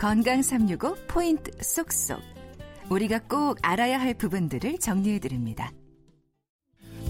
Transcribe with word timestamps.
건강 0.00 0.40
365 0.40 0.96
포인트 1.08 1.50
쏙쏙. 1.62 2.22
우리가 2.88 3.18
꼭 3.28 3.58
알아야 3.60 4.00
할 4.00 4.14
부분들을 4.14 4.78
정리해 4.78 5.18
드립니다. 5.18 5.70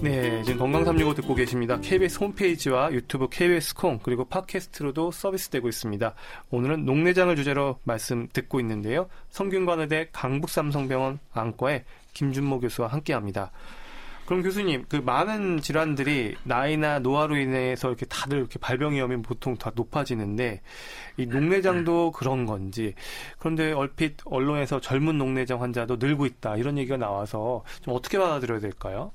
네, 0.01 0.43
지금 0.43 0.59
건강 0.59 0.83
365 0.83 1.13
듣고 1.13 1.33
계십니다. 1.33 1.79
KBS 1.79 2.19
홈페이지와 2.19 2.91
유튜브 2.91 3.29
KBS 3.29 3.75
콩 3.75 3.97
그리고 4.03 4.25
팟캐스트로도 4.25 5.11
서비스되고 5.11 5.69
있습니다. 5.69 6.13
오늘은 6.49 6.83
녹내장을 6.83 7.33
주제로 7.37 7.79
말씀 7.85 8.27
듣고 8.33 8.59
있는데요. 8.59 9.07
성균관의대 9.29 10.09
강북삼성병원 10.11 11.19
안과의 11.31 11.85
김준모 12.13 12.59
교수와 12.59 12.89
함께합니다. 12.89 13.53
그럼 14.31 14.43
교수님, 14.43 14.85
그 14.87 14.95
많은 14.95 15.59
질환들이 15.59 16.37
나이나 16.45 16.99
노화로 16.99 17.35
인해서 17.35 17.89
이렇게 17.89 18.05
다들 18.05 18.37
이렇게 18.37 18.59
발병이 18.59 19.01
오면 19.01 19.23
보통 19.23 19.57
다 19.57 19.73
높아지는데 19.75 20.61
이 21.17 21.25
녹내장도 21.25 22.11
그런 22.13 22.45
건지 22.45 22.93
그런데 23.39 23.73
얼핏 23.73 24.15
언론에서 24.23 24.79
젊은 24.79 25.17
녹내장 25.17 25.61
환자도 25.61 25.97
늘고 25.97 26.25
있다 26.25 26.55
이런 26.55 26.77
얘기가 26.77 26.95
나와서 26.95 27.65
좀 27.81 27.93
어떻게 27.93 28.17
받아들여야 28.17 28.61
될까요? 28.61 29.11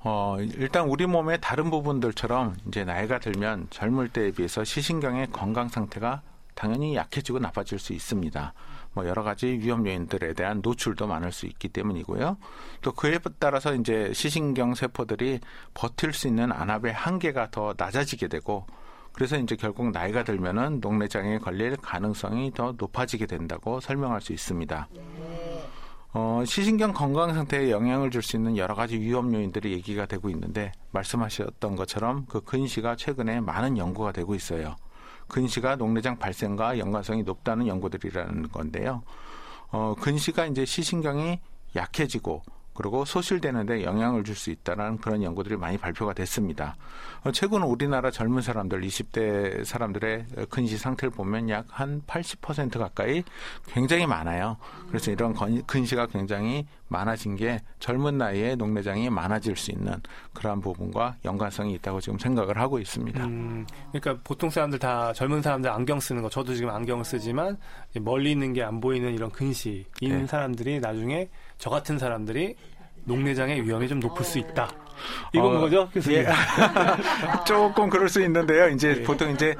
어, 0.00 0.36
일단 0.40 0.88
우리 0.88 1.06
몸의 1.06 1.38
다른 1.40 1.70
부분들처럼 1.70 2.56
이제 2.66 2.82
나이가 2.82 3.20
들면 3.20 3.68
젊을 3.70 4.08
때에 4.08 4.32
비해서 4.32 4.64
시신경의 4.64 5.28
건강 5.30 5.68
상태가 5.68 6.22
당연히 6.56 6.96
약해지고 6.96 7.38
나빠질 7.38 7.78
수 7.78 7.92
있습니다. 7.92 8.52
뭐 8.94 9.06
여러 9.06 9.22
가지 9.22 9.46
위험 9.46 9.86
요인들에 9.86 10.32
대한 10.34 10.60
노출도 10.62 11.06
많을 11.06 11.32
수 11.32 11.46
있기 11.46 11.68
때문이고요. 11.68 12.36
또 12.80 12.92
그에 12.92 13.18
따라서 13.38 13.74
이제 13.74 14.12
시신경 14.12 14.74
세포들이 14.74 15.40
버틸 15.74 16.12
수 16.12 16.28
있는 16.28 16.52
안압의 16.52 16.92
한계가 16.92 17.50
더 17.50 17.74
낮아지게 17.76 18.28
되고 18.28 18.66
그래서 19.12 19.36
이제 19.36 19.54
결국 19.56 19.90
나이가 19.92 20.24
들면은 20.24 20.80
녹내장에 20.80 21.38
걸릴 21.38 21.76
가능성이 21.76 22.52
더 22.52 22.74
높아지게 22.76 23.26
된다고 23.26 23.80
설명할 23.80 24.20
수 24.20 24.32
있습니다. 24.32 24.88
어, 26.16 26.42
시신경 26.46 26.92
건강 26.92 27.34
상태에 27.34 27.70
영향을 27.70 28.10
줄 28.10 28.22
수 28.22 28.36
있는 28.36 28.56
여러 28.56 28.74
가지 28.74 28.98
위험 28.98 29.34
요인들이 29.34 29.72
얘기가 29.72 30.06
되고 30.06 30.30
있는데 30.30 30.72
말씀하셨던 30.92 31.74
것처럼 31.76 32.26
그 32.28 32.40
근시가 32.40 32.96
최근에 32.96 33.40
많은 33.40 33.78
연구가 33.78 34.12
되고 34.12 34.34
있어요. 34.34 34.76
근시가 35.28 35.76
녹내장 35.76 36.18
발생과 36.18 36.78
연관성이 36.78 37.22
높다는 37.22 37.66
연구들이라는 37.66 38.50
건데요. 38.50 39.02
어, 39.70 39.94
근시가 40.00 40.46
이제 40.46 40.64
시신경이 40.64 41.40
약해지고 41.76 42.42
그리고 42.74 43.04
소실되는데 43.04 43.84
영향을 43.84 44.24
줄 44.24 44.34
수 44.34 44.50
있다는 44.50 44.98
그런 44.98 45.22
연구들이 45.22 45.56
많이 45.56 45.78
발표가 45.78 46.12
됐습니다. 46.12 46.74
어, 47.22 47.30
최근 47.30 47.62
우리나라 47.62 48.10
젊은 48.10 48.42
사람들, 48.42 48.80
20대 48.80 49.64
사람들의 49.64 50.26
근시 50.50 50.76
상태를 50.76 51.10
보면 51.10 51.48
약 51.50 51.64
한 51.74 52.02
80% 52.06 52.78
가까이 52.78 53.22
굉장히 53.66 54.06
많아요. 54.06 54.56
그래서 54.88 55.10
이런 55.10 55.34
근시가 55.66 56.06
굉장히 56.06 56.66
많아진 56.88 57.34
게 57.34 57.60
젊은 57.80 58.18
나이에 58.18 58.54
녹내장이 58.54 59.10
많아질 59.10 59.56
수 59.56 59.72
있는 59.72 59.94
그러한 60.34 60.60
부분과 60.60 61.16
연관성이 61.24 61.74
있다고 61.74 62.00
지금 62.00 62.18
생각을 62.18 62.58
하고 62.58 62.78
있습니다. 62.78 63.24
음, 63.24 63.66
그러니까 63.92 64.22
보통 64.22 64.50
사람들 64.50 64.78
다 64.78 65.12
젊은 65.12 65.42
사람들 65.42 65.68
안경 65.70 65.98
쓰는 65.98 66.22
거 66.22 66.28
저도 66.28 66.54
지금 66.54 66.70
안경을 66.70 67.04
쓰지만 67.04 67.56
멀리 68.00 68.32
있는 68.32 68.52
게 68.52 68.62
안 68.64 68.80
보이는 68.80 69.12
이런 69.12 69.30
근시 69.30 69.84
있는 70.00 70.20
네. 70.20 70.26
사람들이 70.26 70.80
나중에 70.80 71.28
저 71.58 71.70
같은 71.70 71.98
사람들이 71.98 72.56
녹내장의 73.04 73.64
위험이 73.64 73.88
좀 73.88 74.00
높을 74.00 74.24
수 74.24 74.38
있다. 74.38 74.83
이건 75.32 75.56
어, 75.56 75.58
뭐죠? 75.60 75.88
예. 76.08 76.26
조금 77.46 77.88
그럴 77.90 78.08
수 78.08 78.22
있는데요. 78.22 78.68
이제 78.68 78.94
네. 78.94 79.02
보통 79.02 79.30
이제 79.30 79.54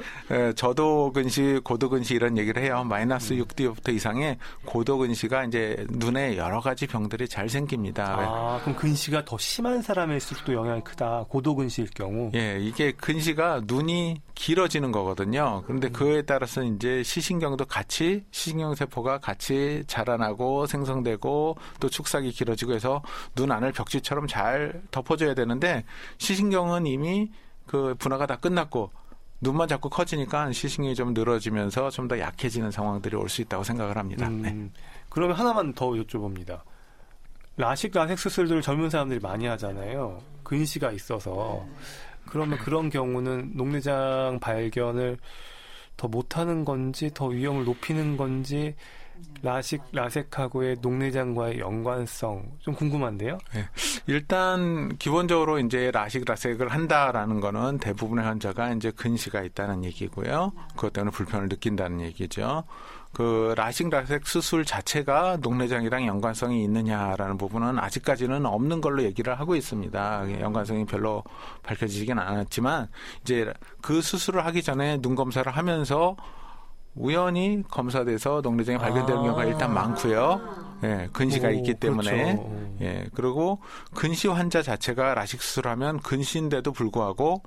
저도 0.57 1.13
근시, 1.13 1.61
고도 1.65 1.89
근시 1.89 2.15
이런 2.15 2.39
얘기를 2.39 2.63
해요. 2.63 2.85
마이너스 2.85 3.33
음. 3.33 3.45
6도부터 3.45 3.95
이상의 3.95 4.39
고도 4.65 4.99
근시가 4.99 5.45
이제 5.45 5.87
눈에 5.91 6.37
여러 6.37 6.61
가지 6.61 6.87
병들이 6.87 7.29
잘 7.29 7.49
생깁니다. 7.49 8.05
아, 8.19 8.61
그럼 8.63 8.77
근시가 8.77 9.25
더 9.25 9.39
심한 9.39 9.83
사람일수록도 9.83 10.53
영향이 10.53 10.83
크다. 10.83 11.25
고도 11.29 11.55
근시일 11.55 11.89
경우. 11.95 12.31
예, 12.35 12.59
이게 12.61 12.93
근시가 12.93 13.63
눈이 13.65 14.23
길어지는 14.35 14.93
거거든요. 14.93 15.63
그런데 15.67 15.89
음. 15.89 15.93
그에 15.93 16.23
따라서 16.23 16.63
이제 16.63 17.03
시신경도 17.03 17.67
같이 17.67 18.25
시신경 18.31 18.75
세포가 18.75 19.19
같이 19.19 19.85
자라나고 19.87 20.67
생성되고 20.67 21.57
또 21.81 21.89
축삭이 21.89 22.33
길어지고 22.33 22.75
해서 22.75 23.03
눈 23.35 23.53
안을 23.53 23.73
벽지처럼 23.73 24.27
잘 24.27 24.83
덮어 24.91 25.17
줘야 25.25 25.35
되는데 25.35 25.85
시신경은 26.19 26.87
이미 26.87 27.31
그 27.67 27.95
분화가 27.99 28.27
다 28.27 28.37
끝났고 28.37 28.91
눈만 29.41 29.69
자꾸 29.69 29.89
커지니까 29.91 30.53
시신경이 30.53 30.95
좀 30.95 31.13
늘어지면서 31.15 31.91
좀 31.91 32.09
더 32.09 32.19
약해지는 32.19 32.71
상황들이 32.71 33.17
올 33.17 33.29
수 33.29 33.41
있다고 33.43 33.65
생각을 33.65 33.97
합니다. 33.97 34.27
음, 34.29 34.43
네. 34.43 34.71
그러면 35.09 35.37
하나만 35.37 35.73
더 35.75 35.91
여쭤봅니다. 35.91 36.61
라식 37.57 37.93
라섹 37.95 38.19
수술들을 38.19 38.63
젊은 38.63 38.91
사람들이 38.91 39.21
많이 39.21 39.47
하잖아요. 39.47 40.21
근시가 40.43 40.91
있어서 40.93 41.65
그러면 42.27 42.59
그런 42.59 42.91
경우는 42.91 43.53
녹내장 43.55 44.39
발견을 44.41 45.19
더 45.97 46.09
못하는 46.09 46.65
건지 46.65 47.11
더 47.15 47.27
위험을 47.27 47.65
높이는 47.65 48.17
건지 48.17 48.75
라식 49.43 49.83
라섹하고의 49.93 50.79
녹내장과의 50.81 51.61
연관성 51.61 52.53
좀 52.61 52.75
궁금한데요. 52.75 53.39
네. 53.53 53.69
일단 54.07 54.97
기본적으로 54.97 55.59
이제 55.59 55.91
라식 55.91 56.25
라섹을 56.25 56.69
한다라는 56.69 57.41
거는 57.41 57.79
대부분의 57.79 58.25
환자가 58.25 58.73
이제 58.73 58.91
근시가 58.91 59.43
있다는 59.43 59.85
얘기고요. 59.85 60.53
그것 60.75 60.93
때문에 60.93 61.11
불편을 61.11 61.49
느낀다는 61.49 62.01
얘기죠. 62.01 62.65
그 63.13 63.55
라식 63.57 63.89
라섹 63.91 64.27
수술 64.27 64.65
자체가 64.65 65.39
녹내장이랑 65.41 66.07
연관성이 66.07 66.65
있느냐라는 66.65 67.39
부분은 67.39 67.79
아직까지는 67.79 68.45
없는 68.45 68.81
걸로 68.81 69.05
얘기를 69.05 69.39
하고 69.39 69.55
있습니다. 69.55 70.41
연관성이 70.41 70.85
별로 70.85 71.23
밝혀지지는 71.63 72.19
않았지만 72.19 72.89
이제 73.23 73.53
그 73.81 74.03
수술을 74.03 74.45
하기 74.47 74.63
전에 74.63 75.01
눈 75.01 75.15
검사를 75.15 75.51
하면서 75.51 76.17
우연히 76.95 77.63
검사돼서 77.69 78.41
녹내장이 78.43 78.79
발견되는 78.79 79.21
아. 79.21 79.23
경우가 79.25 79.45
일단 79.45 79.75
많고요. 79.75 80.79
예, 80.85 81.09
근시가 81.13 81.49
오, 81.49 81.51
있기 81.53 81.75
때문에 81.75 82.37
그렇죠. 82.37 82.77
예, 82.83 83.07
그리고 83.15 83.61
근시 83.95 84.29
환자 84.29 84.63
자체가 84.63 85.15
라식 85.15 85.43
수술하면 85.43 86.01
근시인데도 86.01 86.73
불구하고 86.73 87.43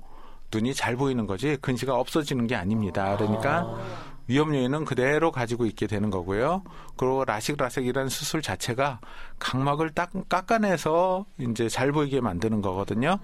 눈이 0.52 0.74
잘 0.74 0.96
보이는 0.96 1.26
거지 1.26 1.56
근시가 1.60 1.94
없어지는 1.94 2.46
게 2.46 2.54
아닙니다. 2.56 3.16
그러니까 3.16 3.60
아. 3.60 4.08
위험 4.26 4.54
요인은 4.54 4.84
그대로 4.84 5.32
가지고 5.32 5.64
있게 5.64 5.86
되는 5.86 6.10
거고요. 6.10 6.62
그리고 6.98 7.24
라식 7.24 7.56
라섹이라는 7.56 8.10
수술 8.10 8.42
자체가 8.42 9.00
각막을 9.38 9.90
딱 9.90 10.10
깎아내서 10.28 11.24
이제 11.38 11.68
잘 11.70 11.92
보이게 11.92 12.20
만드는 12.20 12.60
거거든요. 12.60 13.18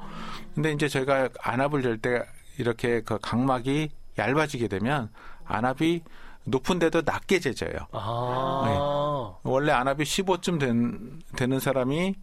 근데 0.54 0.72
이제 0.72 0.88
저희가 0.88 1.28
안압을 1.42 1.82
잴때 1.82 2.24
이렇게 2.56 3.02
그 3.02 3.18
각막이 3.20 3.90
얇아지게 4.16 4.68
되면 4.68 5.10
안압이 5.44 6.02
높은데도 6.44 7.02
낮게 7.04 7.40
재져요. 7.40 7.86
아. 7.92 8.62
네. 8.66 9.50
원래 9.50 9.72
안압이 9.72 10.04
15쯤 10.04 10.60
된, 10.60 11.22
되는 11.36 11.58
사람이 11.58 12.14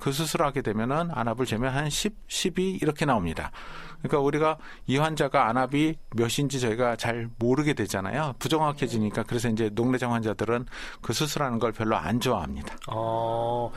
그 0.00 0.10
수술을 0.10 0.46
하게 0.46 0.62
되면은 0.62 1.10
안압을 1.12 1.46
재면 1.46 1.74
한 1.74 1.88
10, 1.88 2.14
12 2.26 2.78
이렇게 2.80 3.04
나옵니다. 3.04 3.50
그러니까 3.98 4.18
우리가 4.20 4.58
이 4.86 4.96
환자가 4.96 5.48
안압이 5.48 5.96
몇인지 6.16 6.60
저희가 6.60 6.96
잘 6.96 7.28
모르게 7.38 7.74
되잖아요. 7.74 8.34
부정확해지니까 8.38 9.22
그래서 9.24 9.48
이제 9.48 9.70
녹내장 9.72 10.12
환자들은 10.12 10.66
그 11.00 11.12
수술하는 11.12 11.58
걸 11.58 11.72
별로 11.72 11.96
안 11.96 12.20
좋아합니다. 12.20 12.76
어. 12.88 13.70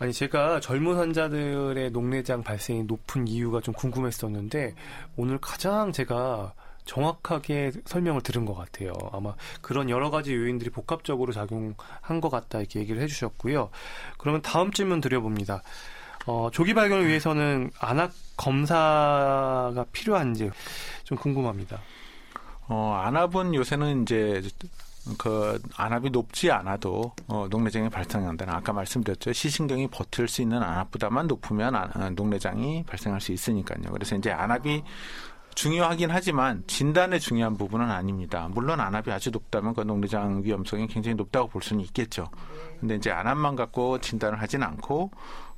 아니 0.00 0.12
제가 0.12 0.60
젊은 0.60 0.96
환자들의 0.96 1.90
녹내장 1.90 2.42
발생이 2.42 2.84
높은 2.84 3.26
이유가 3.26 3.60
좀 3.60 3.74
궁금했었는데 3.74 4.74
오늘 5.16 5.38
가장 5.38 5.90
제가 5.92 6.52
정확하게 6.88 7.72
설명을 7.84 8.22
들은 8.22 8.46
것 8.46 8.54
같아요. 8.54 8.92
아마 9.12 9.34
그런 9.60 9.90
여러 9.90 10.10
가지 10.10 10.34
요인들이 10.34 10.70
복합적으로 10.70 11.32
작용한 11.32 12.20
것 12.22 12.30
같다 12.30 12.60
이렇게 12.60 12.80
얘기를 12.80 13.00
해주셨고요. 13.02 13.68
그러면 14.16 14.40
다음 14.40 14.72
질문 14.72 15.02
드려봅니다. 15.02 15.62
어, 16.26 16.48
조기 16.50 16.72
발견을 16.74 17.06
위해서는 17.06 17.70
안압 17.78 18.12
검사가 18.38 19.84
필요한지 19.92 20.50
좀 21.04 21.18
궁금합니다. 21.18 21.78
어, 22.68 23.00
안압은 23.04 23.54
요새는 23.54 24.02
이제 24.02 24.42
그 25.18 25.60
안압이 25.76 26.10
높지 26.10 26.50
않아도 26.50 27.12
어, 27.28 27.46
녹내장이 27.50 27.88
발생한다는 27.88 28.52
아까 28.52 28.72
말씀드렸죠 28.72 29.32
시신경이 29.32 29.88
버틸 29.88 30.28
수 30.28 30.42
있는 30.42 30.62
안압보다만 30.62 31.26
높으면 31.26 31.74
아, 31.74 32.10
녹내장이 32.10 32.84
발생할 32.84 33.20
수 33.20 33.32
있으니까요. 33.32 33.92
그래서 33.92 34.16
이제 34.16 34.30
안압이 34.30 34.82
중요하긴 35.58 36.12
하지만 36.12 36.62
진단의 36.68 37.18
중요한 37.18 37.56
부분은 37.56 37.90
아닙니다. 37.90 38.48
물론 38.48 38.78
안압이 38.78 39.10
아주 39.10 39.32
높다면 39.32 39.74
그 39.74 39.80
녹내장 39.80 40.44
위험성이 40.44 40.86
굉장히 40.86 41.16
높다고 41.16 41.48
볼 41.48 41.62
수는 41.62 41.82
있겠죠. 41.86 42.30
근데 42.78 42.94
이제 42.94 43.10
안압만 43.10 43.56
갖고 43.56 43.98
진단을 43.98 44.40
하진 44.40 44.62
않고 44.62 45.10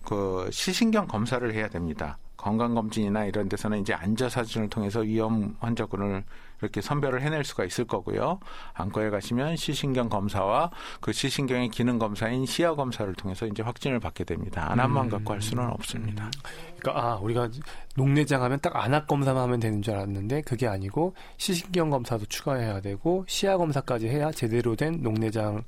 그 0.03 0.49
시신경 0.51 1.07
검사를 1.07 1.53
해야 1.53 1.69
됩니다. 1.69 2.17
건강검진이나 2.41 3.27
이런 3.27 3.49
데서는 3.49 3.81
이제 3.81 3.93
안저 3.95 4.29
사진을 4.29 4.69
통해서 4.69 5.01
위험 5.01 5.57
환자군을 5.61 6.25
이렇게 6.63 6.81
선별을 6.81 7.23
해낼 7.23 7.45
수가 7.45 7.65
있을 7.65 7.87
거고요. 7.87 8.39
안과에 8.75 9.11
가시면 9.11 9.57
시신경 9.57 10.09
검사와 10.09 10.71
그 11.01 11.13
시신경의 11.13 11.71
기능 11.71 11.99
검사인 11.99 12.45
시야 12.47 12.75
검사를 12.75 13.13
통해서 13.15 13.47
이제 13.47 13.63
확진을 13.63 14.01
받게 14.01 14.25
됩니다. 14.25 14.71
안압만 14.71 15.07
음. 15.07 15.11
갖고 15.11 15.33
할 15.33 15.41
수는 15.41 15.69
없습니다. 15.71 16.31
그러니까 16.79 17.03
아 17.03 17.17
우리가 17.17 17.49
녹내장 17.97 18.43
하면 18.43 18.59
딱 18.61 18.77
안압 18.77 19.07
검사만 19.07 19.43
하면 19.45 19.61
되는 19.61 19.81
줄 19.83 19.95
알았는데 19.95 20.43
그게 20.43 20.67
아니고 20.67 21.15
시신경 21.39 21.91
검사도 21.91 22.27
추가해야 22.27 22.81
되고 22.81 23.25
시야 23.27 23.57
검사까지 23.57 24.09
해야 24.09 24.31
제대로 24.31 24.77
된 24.77 25.01
녹내장을 25.03 25.63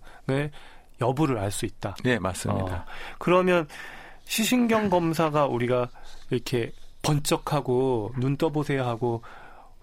여부를 1.01 1.39
알 1.39 1.51
수 1.51 1.67
있다. 1.67 1.97
네, 2.05 2.19
맞습니다. 2.19 2.77
어, 2.77 2.85
그러면 3.19 3.67
시신경 4.25 4.91
검사가 4.91 5.47
우리가 5.47 5.89
이렇게 6.31 6.73
번쩍하고 7.03 8.13
눈 8.19 8.37
떠보세요 8.37 8.85
하고 8.85 9.23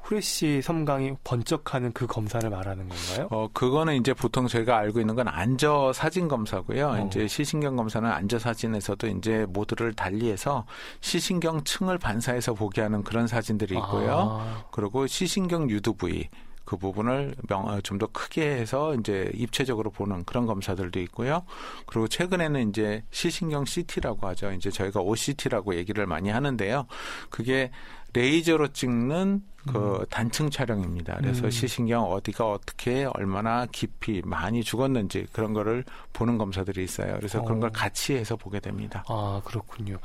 후레쉬 0.01 0.62
섬광이 0.63 1.13
번쩍하는 1.24 1.94
그 1.94 2.07
검사를 2.07 2.50
말하는 2.50 2.89
건가요? 2.89 3.27
어, 3.30 3.47
그거는 3.53 3.95
이제 3.95 4.13
보통 4.13 4.47
저희가 4.47 4.77
알고 4.77 5.00
있는 5.01 5.13
건 5.13 5.27
안저 5.27 5.94
사진 5.94 6.27
검사고요. 6.27 6.88
어. 6.88 7.06
이제 7.06 7.27
시신경 7.27 7.75
검사는 7.75 8.09
안저 8.09 8.39
사진에서도 8.39 9.07
이제 9.07 9.45
모두를 9.50 9.94
달리해서 9.94 10.65
시신경 11.01 11.63
층을 11.63 12.00
반사해서 12.00 12.53
보게 12.56 12.81
하는 12.81 13.03
그런 13.03 13.27
사진들이 13.27 13.75
있고요. 13.75 14.39
아. 14.41 14.65
그리고 14.71 15.06
시신경 15.06 15.69
유두 15.69 15.94
부위 15.94 16.27
그 16.69 16.77
부분을 16.77 17.33
어, 17.50 17.80
좀더 17.81 18.06
크게 18.13 18.48
해서 18.48 18.94
이제 18.94 19.31
입체적으로 19.33 19.89
보는 19.89 20.24
그런 20.25 20.45
검사들도 20.45 21.00
있고요. 21.00 21.42
그리고 21.88 22.07
최근에는 22.07 22.69
이제 22.69 23.04
시신경 23.10 23.66
CT라고 23.66 24.27
하죠. 24.27 24.51
이제 24.51 24.69
저희가 24.69 25.01
OCT라고 25.01 25.74
얘기를 25.74 26.06
많이 26.06 26.30
하는데요. 26.30 26.86
그게 27.31 27.71
레이저로 28.13 28.68
찍는 28.68 29.42
그 29.68 29.98
음. 29.98 30.06
단층 30.12 30.51
촬영입니다. 30.51 31.18
그래서 31.18 31.45
음. 31.45 31.50
시신경 31.50 32.04
어디가 32.04 32.48
어떻게 32.48 33.06
얼마나 33.13 33.65
깊이 33.65 34.22
많이 34.24 34.63
죽었는지 34.63 35.25
그런 35.31 35.54
거를 35.54 35.83
보는 36.13 36.38
검사들이 36.38 36.83
있어요. 36.83 37.15
그래서 37.15 37.39
어. 37.39 37.45
그런 37.45 37.60
걸 37.60 37.72
같이 37.72 38.13
해서 38.13 38.36
보게 38.36 38.60
됩니다. 38.60 39.04
아, 39.07 39.42
그렇군요. 39.44 39.98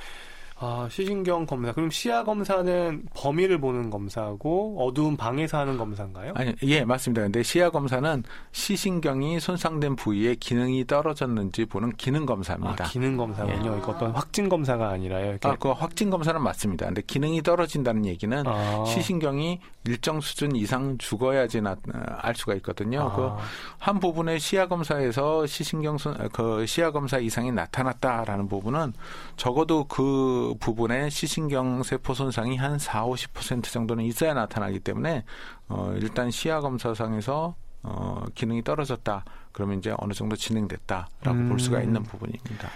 아, 0.56 0.89
시신경 0.91 1.47
검사. 1.47 1.73
그럼 1.73 1.91
시야 1.91 2.23
검사는 2.23 3.03
범위를 3.15 3.59
보는 3.59 3.91
검사고 3.91 4.77
어두운 4.87 5.17
방에서 5.17 5.59
하는 5.59 5.77
검사인가요? 5.77 6.33
아니, 6.37 6.55
예, 6.62 6.85
맞습니다. 6.85 7.23
근데 7.23 7.43
시야 7.43 7.71
검사는 7.71 8.23
시신경이 8.53 9.41
손상된 9.41 9.97
부위에 9.97 10.37
기능이 10.37 10.87
떨어졌는지 10.87 11.65
보는 11.65 11.93
기능 11.97 12.25
검사입니다. 12.25 12.85
아, 12.85 12.89
기능 12.89 13.17
검사군요. 13.17 13.75
예. 13.75 13.79
이거 13.79 13.93
어떤 13.93 14.12
확진 14.12 14.49
검사가 14.49 14.91
아니라요. 14.91 15.31
이렇게. 15.31 15.49
아, 15.49 15.56
그 15.59 15.71
확진 15.71 16.09
검사는 16.09 16.41
맞습니다. 16.41 16.87
근데 16.87 17.03
기능이 17.05 17.43
떨어진다는 17.43 18.06
얘기는 18.06 18.45
아. 18.47 18.85
시신경이 18.87 19.61
일정 19.87 20.21
수준 20.21 20.55
이상 20.56 20.97
죽어야지 20.99 21.61
나, 21.61 21.77
알 22.19 22.35
수가 22.37 22.55
있거든요. 22.55 23.01
아. 23.01 23.39
그한 23.79 23.99
부분의 23.99 24.39
시야 24.39 24.69
검사에서 24.69 25.47
시신경 25.47 25.99
손, 25.99 26.17
그 26.33 26.65
시야 26.67 26.93
검사 26.93 27.19
이상이 27.19 27.51
나타났다라는 27.51 28.49
부분은 28.49 28.93
적어도 29.37 29.85
그 29.85 30.44
부분에 30.58 31.08
시신경 31.11 31.82
세포 31.82 32.14
손상이 32.14 32.56
한 32.56 32.79
4, 32.79 33.05
50% 33.05 33.64
정도는 33.64 34.05
있어야 34.05 34.35
나타나기 34.35 34.81
때문에 34.81 35.25
어, 35.69 35.94
일단 35.96 36.31
시야 36.31 36.61
검사상에서 36.61 37.55
어, 37.82 38.25
기능이 38.35 38.62
떨어졌다. 38.62 39.25
그러면 39.52 39.79
이제 39.79 39.94
어느 39.99 40.12
정도 40.12 40.37
진행됐다라고 40.37 41.31
음. 41.31 41.49
볼 41.49 41.61
수가 41.61 41.81
있는 41.82 42.02
부분입니다. 42.02 42.69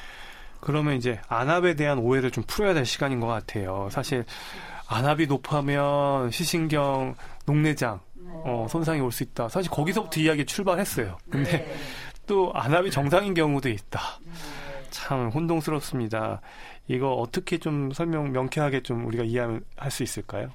그러면 0.60 0.96
이제 0.96 1.20
안압에 1.28 1.74
대한 1.74 1.98
오해를 1.98 2.30
좀 2.30 2.44
풀어야 2.46 2.74
될 2.74 2.84
시간인 2.84 3.20
것 3.20 3.26
같아요. 3.26 3.88
사실 3.90 4.24
안압이 4.88 5.26
높으면 5.26 6.30
시신경, 6.30 7.14
녹내장 7.46 8.00
어, 8.44 8.66
손상이 8.68 9.00
올 9.00 9.10
수 9.12 9.22
있다. 9.22 9.48
사실 9.48 9.70
거기서부터 9.70 10.20
이야기 10.20 10.44
출발했어요. 10.44 11.16
근데 11.30 11.50
네. 11.50 11.76
또 12.26 12.52
안압이 12.54 12.90
정상인 12.90 13.34
경우도 13.34 13.68
있다. 13.68 14.00
참 14.90 15.28
혼동스럽습니다. 15.30 16.40
이거 16.88 17.12
어떻게 17.12 17.58
좀 17.58 17.92
설명 17.92 18.32
명쾌하게 18.32 18.82
좀 18.82 19.06
우리가 19.06 19.24
이해할 19.24 19.60
수 19.90 20.02
있을까요? 20.02 20.50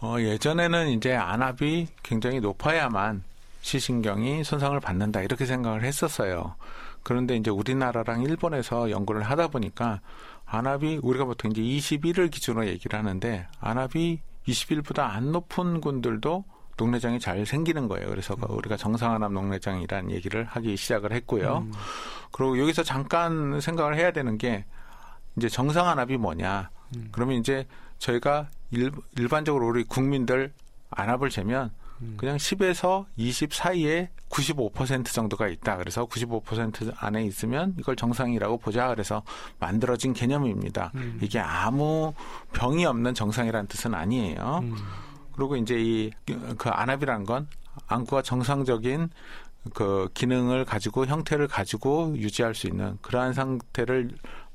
어, 0.00 0.16
예전에는 0.18 0.88
이제 0.88 1.14
안압이 1.14 1.88
굉장히 2.02 2.40
높아야만 2.40 3.22
시신경이 3.60 4.42
손상을 4.42 4.78
받는다 4.80 5.20
이렇게 5.20 5.44
생각을 5.44 5.84
했었어요. 5.84 6.54
그런데 7.02 7.36
이제 7.36 7.50
우리나라랑 7.50 8.22
일본에서 8.22 8.90
연구를 8.90 9.22
하다 9.22 9.48
보니까 9.48 10.00
안압이 10.46 11.00
우리가 11.02 11.26
보통 11.26 11.52
이제 11.52 11.60
21을 11.60 12.30
기준으로 12.30 12.66
얘기를 12.66 12.98
하는데 12.98 13.46
안압이 13.60 14.20
21보다 14.48 15.00
안 15.10 15.32
높은 15.32 15.80
군들도 15.80 16.44
녹내장이 16.76 17.20
잘 17.20 17.44
생기는 17.44 17.88
거예요. 17.88 18.08
그래서 18.08 18.34
음. 18.34 18.56
우리가 18.56 18.76
정상안압 18.76 19.32
녹내장이라는 19.32 20.10
얘기를 20.12 20.44
하기 20.44 20.76
시작을 20.76 21.12
했고요. 21.12 21.58
음. 21.66 21.72
그리고 22.32 22.58
여기서 22.58 22.82
잠깐 22.82 23.60
생각을 23.60 23.96
해야 23.96 24.12
되는 24.12 24.38
게 24.38 24.64
이제 25.36 25.48
정상 25.48 25.88
안압이 25.88 26.16
뭐냐. 26.16 26.70
음. 26.96 27.08
그러면 27.12 27.36
이제 27.38 27.66
저희가 27.98 28.48
일, 28.70 28.90
일반적으로 29.16 29.66
우리 29.68 29.84
국민들 29.84 30.52
안압을 30.90 31.30
재면 31.30 31.70
음. 32.02 32.14
그냥 32.16 32.36
10에서 32.36 33.04
20 33.16 33.52
사이에 33.52 34.10
95% 34.30 35.06
정도가 35.12 35.48
있다. 35.48 35.76
그래서 35.76 36.06
95% 36.06 36.94
안에 36.98 37.24
있으면 37.24 37.74
이걸 37.78 37.96
정상이라고 37.96 38.58
보자. 38.58 38.88
그래서 38.88 39.22
만들어진 39.58 40.12
개념입니다. 40.14 40.92
음. 40.94 41.18
이게 41.22 41.38
아무 41.40 42.14
병이 42.52 42.84
없는 42.86 43.14
정상이라는 43.14 43.66
뜻은 43.68 43.94
아니에요. 43.94 44.60
음. 44.62 44.76
그리고 45.32 45.56
이제 45.56 45.76
이 45.78 46.10
그 46.58 46.68
안압이라는 46.68 47.24
건 47.26 47.48
안구가 47.86 48.22
정상적인 48.22 49.10
그 49.74 50.08
기능을 50.14 50.64
가지고 50.64 51.06
형태를 51.06 51.48
가지고 51.48 52.14
유지할 52.16 52.54
수 52.54 52.66
있는 52.66 52.98
그러한 53.02 53.32
상태를 53.32 54.10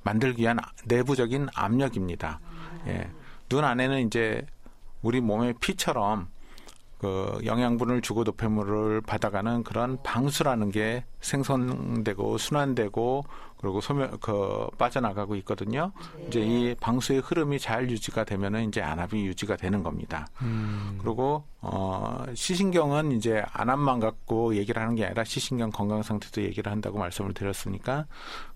만들기 0.06 0.44
위한 0.44 0.58
내부적인 0.86 1.50
압력입니다. 1.54 2.40
예. 2.88 3.10
눈 3.50 3.66
안에는 3.66 4.08
이제 4.08 4.46
우리 5.02 5.20
몸의 5.20 5.56
피처럼 5.60 6.30
그 7.00 7.40
영양분을 7.44 8.02
주고 8.02 8.24
노폐물을 8.24 9.02
받아가는 9.02 9.64
그런 9.64 10.02
방수라는 10.02 10.72
게 10.72 11.04
생성되고 11.20 12.38
순환되고 12.38 13.26
그리고 13.66 13.82
소멸 13.82 14.12
그 14.22 14.68
빠져나가고 14.78 15.36
있거든요. 15.38 15.92
네. 16.20 16.26
이제 16.28 16.40
이 16.42 16.76
방수의 16.76 17.22
흐름이 17.22 17.58
잘 17.58 17.90
유지가 17.90 18.24
되면은 18.24 18.68
이제 18.68 18.80
안압이 18.80 19.26
유지가 19.26 19.56
되는 19.56 19.82
겁니다. 19.82 20.28
음. 20.44 21.00
그리고 21.02 21.44
어 21.62 22.24
시신경은 22.36 23.12
이제 23.14 23.44
안압만 23.54 24.00
갖고 24.00 24.56
얘기를 24.56 24.80
하는 24.80 24.94
게 24.94 25.04
아니라 25.06 25.24
시신경 25.24 25.72
건강 25.72 26.04
상태도 26.04 26.44
얘기를 26.44 26.72
한다고 26.72 27.00
말씀을 27.00 27.34
드렸으니까 27.34 28.06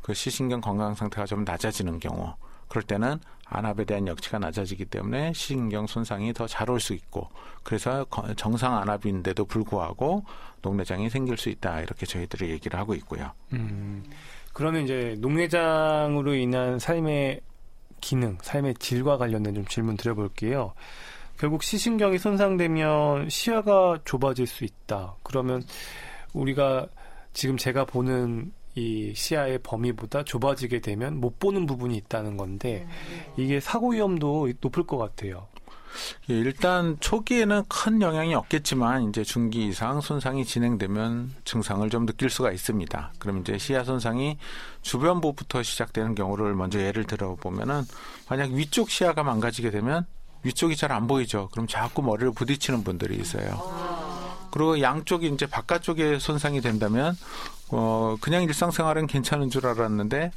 그 0.04 0.14
시신경 0.14 0.62
건강 0.62 0.94
상태가 0.94 1.26
좀 1.26 1.44
낮아지는 1.44 2.00
경우 2.00 2.36
그럴 2.68 2.84
때는 2.84 3.20
안압에 3.46 3.84
대한 3.86 4.06
역치가 4.06 4.38
낮아지기 4.38 4.86
때문에 4.86 5.34
시신경 5.34 5.88
손상이 5.88 6.34
더 6.34 6.46
잘 6.46 6.70
올 6.70 6.80
수 6.80 6.94
있고 6.94 7.30
그래서 7.64 8.06
정상 8.38 8.78
안압인데도 8.78 9.46
불구하고 9.46 10.24
녹내장이 10.62 11.10
생길 11.10 11.36
수 11.38 11.50
있다 11.50 11.82
이렇게 11.82 12.06
저희들이 12.06 12.52
얘기를 12.52 12.78
하고 12.78 12.94
있고요. 12.94 13.32
음. 13.54 14.04
그러면 14.60 14.84
이제 14.84 15.16
녹내장으로 15.20 16.36
인한 16.36 16.80
삶의 16.80 17.40
기능, 18.02 18.38
삶의 18.42 18.74
질과 18.74 19.18
관련된 19.18 19.56
좀 19.56 19.64
질문 19.64 19.96
드려볼게요. 19.96 20.74
결국 21.38 21.64
시신경이 21.64 22.18
손상되면 22.18 23.30
시야가 23.30 24.00
좁아질 24.04 24.48
수 24.48 24.66
있다. 24.66 25.16
그러면 25.24 25.64
우리가 26.34 26.88
지금 27.32 27.56
제가 27.56 27.86
보는 27.86 28.52
이 28.76 29.14
시야의 29.16 29.60
범위보다 29.60 30.26
좁아지게 30.26 30.82
되면 30.82 31.22
못 31.22 31.40
보는 31.40 31.66
부분이 31.66 31.96
있다는 31.96 32.36
건데 32.36 32.86
이게 33.38 33.62
사고 33.62 33.92
위험도 33.92 34.52
높을 34.60 34.84
것 34.84 34.98
같아요. 34.98 35.48
예, 36.30 36.34
일단 36.34 36.98
초기에는 37.00 37.64
큰 37.68 38.02
영향이 38.02 38.34
없겠지만 38.36 39.10
이제 39.10 39.24
중기 39.24 39.68
이상 39.68 40.02
손상이 40.02 40.46
진행되면 40.46 41.36
증상을 41.46 41.90
좀 41.90 42.06
느낄 42.06 42.30
수가 42.30 42.52
있습니다. 42.52 43.14
그럼 43.20 43.40
이제 43.40 43.58
시야 43.58 43.84
손상이 43.84 44.38
주변부부터 44.82 45.64
시작되는 45.64 46.16
경우를 46.16 46.56
먼저 46.56 46.80
예를 46.80 47.06
들어 47.06 47.36
보면은 47.36 47.84
만약 48.30 48.52
위쪽 48.52 48.90
시야가 48.90 49.24
망가지게 49.24 49.72
되면 49.72 50.06
위쪽이 50.44 50.76
잘 50.76 50.92
안 50.92 51.08
보이죠. 51.08 51.50
그럼 51.52 51.68
자꾸 51.68 52.02
머리를 52.02 52.32
부딪히는 52.34 52.84
분들이 52.84 53.16
있어요. 53.18 53.62
그리고 54.52 54.82
양쪽이 54.82 55.28
이제 55.28 55.46
바깥쪽에 55.46 56.18
손상이 56.20 56.62
된다면 56.62 57.16
어 57.70 58.16
그냥 58.22 58.44
일상생활은 58.44 59.06
괜찮은 59.08 59.50
줄 59.50 59.68
알았는데 59.68 60.32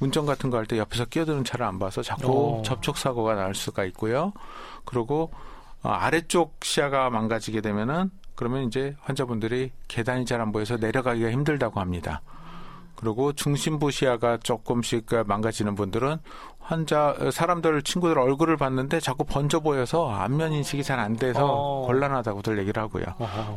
운전 0.00 0.26
같은 0.26 0.50
거 0.50 0.56
할 0.58 0.66
때 0.66 0.78
옆에서 0.78 1.04
끼어드는 1.06 1.44
차를 1.44 1.66
안 1.66 1.78
봐서 1.78 2.02
자꾸 2.02 2.28
오. 2.30 2.58
어. 2.58 2.62
접촉 2.62 2.96
사고가 2.98 3.34
날 3.34 3.54
수가 3.54 3.84
있고요. 3.86 4.32
그리고 4.84 5.30
어, 5.82 5.90
아래쪽 5.90 6.56
시야가 6.62 7.10
망가지게 7.10 7.60
되면은 7.60 8.10
그러면 8.34 8.64
이제 8.64 8.94
환자분들이 9.00 9.72
계단이 9.88 10.24
잘 10.24 10.40
안 10.40 10.52
보여서 10.52 10.76
내려가기가 10.76 11.30
힘들다고 11.30 11.80
합니다. 11.80 12.20
그리고 12.94 13.32
중심부 13.32 13.90
시야가 13.92 14.38
조금씩 14.38 15.06
망가지는 15.26 15.74
분들은 15.76 16.18
환자 16.60 17.16
사람들 17.32 17.82
친구들 17.82 18.18
얼굴을 18.18 18.56
봤는데 18.56 18.98
자꾸 19.00 19.24
번져 19.24 19.60
보여서 19.60 20.10
안면 20.10 20.52
인식이 20.52 20.82
잘 20.84 20.98
안 20.98 21.16
돼서 21.16 21.46
어. 21.46 21.86
곤란하다고들 21.86 22.58
얘기를 22.58 22.82
하고요. 22.82 23.04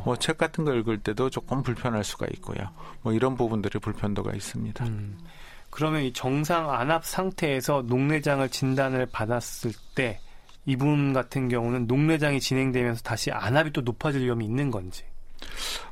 뭐 0.06 0.16
책 0.18 0.38
같은 0.38 0.64
거 0.64 0.74
읽을 0.76 1.00
때도 1.00 1.30
조금 1.32 1.62
불편할 1.64 2.04
수가 2.04 2.28
있고요. 2.36 2.58
뭐 3.02 3.14
이런 3.14 3.36
부분들이 3.36 3.80
불편도가 3.80 4.32
있습니다. 4.34 4.86
음. 4.86 5.18
그러면 5.72 6.04
이 6.04 6.14
정상 6.14 6.70
안압 6.70 7.06
상태에서 7.06 7.84
녹내장을 7.88 8.48
진단을 8.50 9.08
받았을 9.08 9.72
때 9.96 10.20
이분 10.66 11.14
같은 11.14 11.50
경우는 11.50 11.88
녹내장이 11.88 12.40
진행되면서 12.40 13.02
다시 13.02 13.32
안압이 13.32 13.72
또 13.72 13.82
높아질 13.82 14.22
위험이 14.22 14.46
있는 14.46 14.70
건지. 14.70 15.04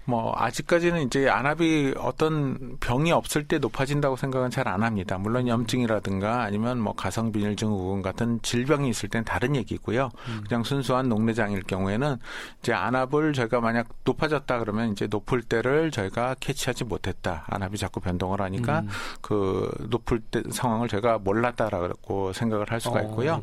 뭐 0.06 0.34
아직까지는 0.36 1.06
이제 1.06 1.30
안압이 1.30 1.94
어떤 2.00 2.78
병이 2.80 3.12
없을 3.12 3.48
때 3.48 3.60
높아진다고 3.60 4.16
생각은 4.16 4.50
잘 4.50 4.68
안 4.70 4.84
합니다. 4.84 5.18
물론 5.18 5.48
염증이라든가 5.48 6.42
아니면 6.44 6.80
뭐 6.80 6.94
가성 6.94 7.32
비닐증 7.32 7.70
후군 7.70 8.02
같은 8.04 8.40
질병이 8.44 8.90
있을 8.90 9.10
땐 9.10 9.24
다른 9.24 9.56
얘기고요. 9.56 10.10
음. 10.28 10.44
그냥 10.48 10.64
순수한 10.64 11.10
녹내장일 11.10 11.64
경우에는 11.64 12.18
이제 12.62 12.74
안압을 12.74 13.34
저희가 13.34 13.60
만약 13.62 13.88
높아졌다 14.04 14.60
그러면 14.60 14.92
이제 14.92 15.08
높을 15.08 15.42
때를 15.42 15.90
저희가 15.92 16.36
캐치하지 16.40 16.84
못했다. 16.84 17.46
안압이 17.48 17.78
자꾸 17.78 18.00
변동을 18.00 18.42
하니까 18.42 18.82
음. 18.82 18.90
그 19.22 19.72
높을 19.90 20.20
때 20.20 20.44
상황을 20.52 20.88
저희가 20.88 21.18
몰랐다라고 21.18 22.34
생각을 22.34 22.72
할 22.72 22.80
수가 22.80 23.02
있고요. 23.04 23.42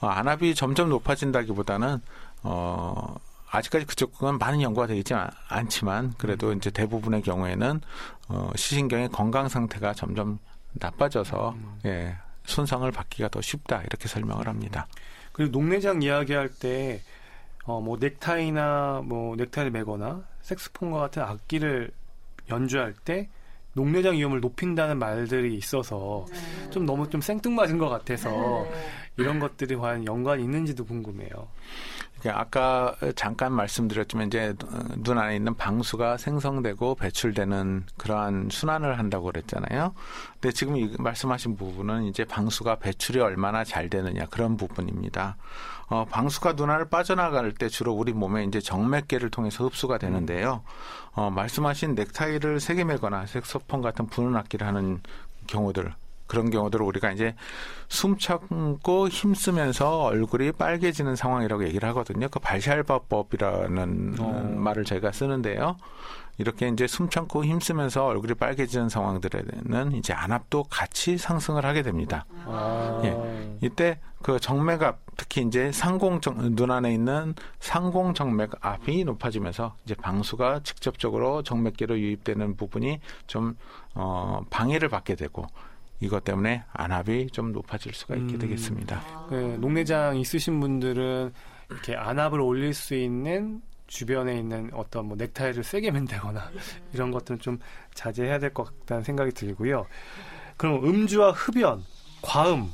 어. 0.00 0.06
어, 0.06 0.08
안압이 0.08 0.54
점점 0.54 0.88
높아진다기보다는 0.90 2.00
어 2.42 3.14
아직까지 3.56 3.86
그쪽은 3.86 4.38
많은 4.38 4.60
연구가 4.62 4.86
되어 4.86 4.96
있지 4.96 5.14
않- 5.14 5.30
않지만 5.48 6.14
그래도 6.18 6.52
이제 6.52 6.70
대부분의 6.70 7.22
경우에는 7.22 7.80
어 8.28 8.50
시신경의 8.54 9.08
건강 9.10 9.48
상태가 9.48 9.92
점점 9.94 10.38
나빠져서 10.72 11.56
예 11.86 12.16
손상을 12.44 12.90
받기가 12.92 13.28
더 13.28 13.40
쉽다 13.40 13.82
이렇게 13.82 14.08
설명을 14.08 14.46
합니다. 14.46 14.86
그리고 15.32 15.50
녹내장 15.52 16.00
이야기할 16.00 16.48
때, 16.48 17.02
어, 17.64 17.80
뭐, 17.80 17.98
넥타이나, 18.00 19.02
뭐, 19.04 19.36
넥타이를 19.36 19.70
매거나, 19.72 20.22
색스폰과 20.42 20.98
같은 21.00 21.22
악기를 21.24 21.90
연주할 22.48 22.94
때, 23.04 23.28
녹내장 23.74 24.14
위험을 24.14 24.40
높인다는 24.40 24.98
말들이 24.98 25.54
있어서, 25.56 26.24
좀 26.70 26.86
너무 26.86 27.10
좀 27.10 27.20
생뚱맞은 27.20 27.76
것 27.76 27.88
같아서, 27.90 28.64
이런 29.18 29.38
것들이 29.40 29.76
과연 29.76 30.06
연관이 30.06 30.42
있는지도 30.44 30.86
궁금해요. 30.86 31.48
그러니까 32.26 32.40
아까 32.40 32.96
잠깐 33.14 33.52
말씀드렸지만 33.52 34.26
이제 34.26 34.54
눈 34.98 35.18
안에 35.18 35.36
있는 35.36 35.54
방수가 35.54 36.16
생성되고 36.16 36.96
배출되는 36.96 37.84
그러한 37.96 38.48
순환을 38.50 38.98
한다고 38.98 39.26
그랬잖아요. 39.26 39.94
근데 40.40 40.52
지금 40.52 40.76
이 40.76 40.90
말씀하신 40.98 41.56
부분은 41.56 42.04
이제 42.04 42.24
방수가 42.24 42.76
배출이 42.76 43.20
얼마나 43.20 43.62
잘 43.62 43.88
되느냐 43.88 44.26
그런 44.26 44.56
부분입니다. 44.56 45.36
어, 45.88 46.04
방수가 46.04 46.56
눈 46.56 46.70
안을 46.70 46.88
빠져나갈 46.88 47.52
때 47.52 47.68
주로 47.68 47.92
우리 47.92 48.12
몸에 48.12 48.42
이제 48.44 48.60
정맥계를 48.60 49.30
통해서 49.30 49.64
흡수가 49.64 49.98
되는데요. 49.98 50.62
어, 51.12 51.30
말씀하신 51.30 51.94
넥타이를 51.94 52.58
세게 52.58 52.84
매거나 52.84 53.26
색소폰 53.26 53.82
같은 53.82 54.06
부는 54.06 54.34
악기를 54.36 54.66
하는 54.66 55.00
경우들 55.46 55.94
그런 56.26 56.50
경우들을 56.50 56.84
우리가 56.84 57.12
이제 57.12 57.34
숨 57.88 58.18
참고 58.18 59.08
힘쓰면서 59.08 60.02
얼굴이 60.02 60.52
빨개지는 60.52 61.16
상황이라고 61.16 61.64
얘기를 61.64 61.88
하거든요. 61.90 62.28
그 62.28 62.38
발샬바법이라는 62.40 64.16
어. 64.18 64.54
말을 64.56 64.84
저희가 64.84 65.12
쓰는데요. 65.12 65.76
이렇게 66.38 66.68
이제 66.68 66.86
숨 66.86 67.08
참고 67.08 67.44
힘쓰면서 67.44 68.04
얼굴이 68.04 68.34
빨개지는 68.34 68.88
상황들에는 68.88 69.92
이제 69.92 70.12
안압도 70.12 70.64
같이 70.64 71.16
상승을 71.16 71.64
하게 71.64 71.82
됩니다. 71.82 72.26
아. 72.44 73.00
예. 73.04 73.58
이때 73.62 73.98
그 74.22 74.38
정맥압 74.38 74.98
특히 75.16 75.42
이제 75.42 75.72
상공 75.72 76.20
정, 76.20 76.54
눈 76.54 76.70
안에 76.70 76.92
있는 76.92 77.34
상공 77.58 78.12
정맥 78.12 78.50
압이 78.60 79.04
높아지면서 79.04 79.76
이제 79.84 79.94
방수가 79.94 80.60
직접적으로 80.62 81.42
정맥계로 81.42 81.98
유입되는 81.98 82.56
부분이 82.56 83.00
좀 83.26 83.56
어, 83.94 84.42
방해를 84.50 84.88
받게 84.88 85.14
되고 85.14 85.46
이것 86.00 86.24
때문에 86.24 86.62
안압이 86.72 87.30
좀 87.30 87.52
높아질 87.52 87.94
수가 87.94 88.16
있게 88.16 88.34
음. 88.34 88.38
되겠습니다. 88.38 89.26
그 89.28 89.56
녹내장 89.60 90.16
있으신 90.18 90.60
분들은 90.60 91.32
이렇게 91.70 91.96
안압을 91.96 92.40
올릴 92.40 92.74
수 92.74 92.94
있는 92.94 93.62
주변에 93.86 94.36
있는 94.38 94.70
어떤 94.74 95.06
뭐 95.06 95.16
넥타이를 95.16 95.62
세게 95.64 95.90
맨다거나 95.92 96.50
이런 96.92 97.10
것들은 97.10 97.38
좀 97.40 97.58
자제해야 97.94 98.38
될 98.38 98.52
것 98.52 98.64
같다는 98.64 99.04
생각이 99.04 99.30
들고요. 99.32 99.86
그럼 100.56 100.84
음주와 100.84 101.32
흡연, 101.32 101.82
과음, 102.22 102.70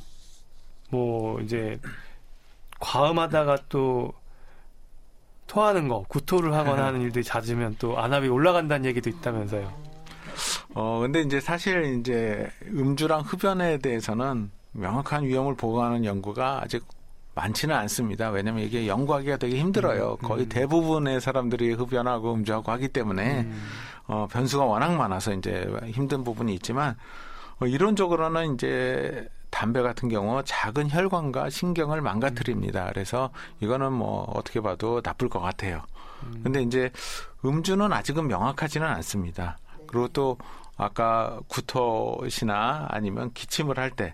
뭐 0.89 1.39
이제 1.41 1.79
과음하다가 2.79 3.57
또 3.69 4.13
토하는 5.47 5.87
거, 5.87 6.03
구토를 6.07 6.53
하거나 6.53 6.85
하는 6.85 7.01
일들이 7.01 7.23
잦으면 7.23 7.75
또 7.79 7.99
안압이 7.99 8.27
올라간다는 8.27 8.85
얘기도 8.85 9.09
있다면서요. 9.09 9.92
어, 10.73 10.99
근데 10.99 11.21
이제 11.21 11.39
사실 11.39 11.99
이제 11.99 12.49
음주랑 12.67 13.21
흡연에 13.21 13.77
대해서는 13.77 14.51
명확한 14.71 15.25
위험을 15.25 15.55
보고하는 15.55 16.03
연구가 16.03 16.61
아직 16.63 16.83
많지는 17.35 17.75
않습니다. 17.75 18.29
왜냐하면 18.29 18.63
이게 18.63 18.87
연구하기가 18.87 19.37
되게 19.37 19.57
힘들어요. 19.57 20.17
음, 20.21 20.27
거의 20.27 20.43
음. 20.43 20.49
대부분의 20.49 21.21
사람들이 21.21 21.73
흡연하고 21.73 22.33
음주하고 22.33 22.71
하기 22.71 22.89
때문에 22.89 23.41
음. 23.41 23.63
어, 24.07 24.27
변수가 24.31 24.65
워낙 24.65 24.95
많아서 24.95 25.33
이제 25.33 25.67
힘든 25.87 26.23
부분이 26.23 26.53
있지만 26.55 26.95
어, 27.59 27.65
이론적으로는 27.65 28.55
이제 28.55 29.27
담배 29.49 29.81
같은 29.81 30.09
경우 30.09 30.41
작은 30.43 30.89
혈관과 30.89 31.49
신경을 31.51 32.01
망가뜨립니다. 32.01 32.87
그래서 32.87 33.29
이거는 33.59 33.93
뭐 33.93 34.23
어떻게 34.33 34.59
봐도 34.61 35.01
나쁠 35.03 35.29
것 35.29 35.39
같아요. 35.39 35.83
근데 36.41 36.61
이제 36.63 36.89
음주는 37.45 37.91
아직은 37.91 38.27
명확하지는 38.27 38.87
않습니다. 38.87 39.57
그리고 39.85 40.07
또 40.07 40.37
아까 40.83 41.39
구토시나 41.47 42.87
아니면 42.89 43.31
기침을 43.33 43.77
할 43.77 43.91
때 43.91 44.13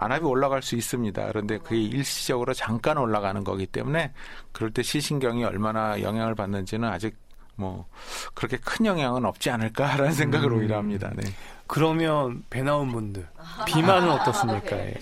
안압이 0.00 0.24
올라갈 0.24 0.62
수 0.62 0.76
있습니다. 0.76 1.26
그런데 1.26 1.58
그게 1.58 1.82
일시적으로 1.82 2.54
잠깐 2.54 2.98
올라가는 2.98 3.42
거기 3.42 3.66
때문에 3.66 4.12
그럴 4.52 4.70
때 4.70 4.82
시신경이 4.82 5.42
얼마나 5.44 6.00
영향을 6.00 6.36
받는지는 6.36 6.88
아직 6.88 7.16
뭐 7.56 7.86
그렇게 8.32 8.56
큰 8.58 8.86
영향은 8.86 9.24
없지 9.24 9.50
않을까라는 9.50 10.12
생각을 10.12 10.52
음. 10.52 10.58
오히려 10.58 10.78
합니다. 10.78 11.10
네. 11.16 11.24
그러면 11.66 12.44
배 12.48 12.62
나온 12.62 12.92
분들 12.92 13.26
비만은 13.66 14.08
어떻습니까? 14.12 14.76
예. 14.76 14.94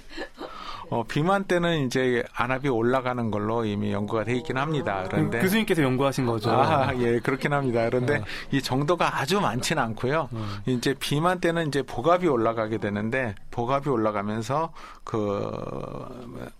어, 0.90 1.02
비만 1.04 1.44
때는 1.44 1.86
이제 1.86 2.22
안압이 2.34 2.68
올라가는 2.68 3.30
걸로 3.30 3.64
이미 3.64 3.92
연구가 3.92 4.24
돼 4.24 4.36
있긴 4.36 4.56
합니다. 4.56 5.04
그런데 5.10 5.40
교수님께서 5.40 5.82
연구하신 5.82 6.26
거죠. 6.26 6.50
아, 6.50 6.94
예, 6.98 7.18
그렇긴 7.18 7.52
합니다. 7.52 7.84
그런데 7.86 8.18
어. 8.18 8.24
이 8.52 8.62
정도가 8.62 9.18
아주 9.20 9.40
많지는 9.40 9.82
않고요. 9.82 10.28
음. 10.32 10.56
이제 10.66 10.94
비만 10.98 11.40
때는 11.40 11.68
이제 11.68 11.82
복압이 11.82 12.28
올라가게 12.28 12.78
되는데 12.78 13.34
복압이 13.50 13.88
올라가면서 13.88 14.72
그, 15.04 15.50